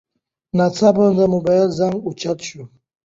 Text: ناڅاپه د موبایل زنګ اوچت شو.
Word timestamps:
ناڅاپه 0.57 1.05
د 1.17 1.21
موبایل 1.33 1.67
زنګ 1.79 1.95
اوچت 2.05 2.37
شو. 2.47 2.63